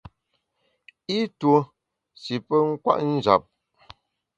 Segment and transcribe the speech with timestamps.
[1.17, 1.57] I tuo
[2.21, 3.41] shi pe kwet njap.